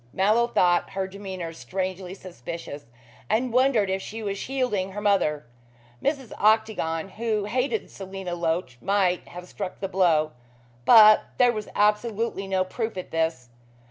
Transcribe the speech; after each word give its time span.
Mallow 0.13 0.47
thought 0.47 0.89
her 0.93 1.05
demeanor 1.05 1.53
strangely 1.53 2.15
suspicious, 2.15 2.85
and 3.29 3.53
wondered 3.53 3.87
if 3.87 4.01
she 4.01 4.23
was 4.23 4.35
shielding 4.35 4.93
her 4.93 4.99
mother. 5.01 5.45
Mrs. 6.01 6.31
Octagon, 6.39 7.09
who 7.09 7.45
hated 7.45 7.91
Selina 7.91 8.33
Loach, 8.33 8.79
might 8.81 9.27
have 9.27 9.47
struck 9.47 9.79
the 9.79 9.87
blow, 9.87 10.31
but 10.85 11.25
there 11.37 11.51
was 11.53 11.69
absolutely 11.75 12.47
no 12.47 12.63
proof 12.63 12.97
of 12.97 13.11
this. 13.11 13.49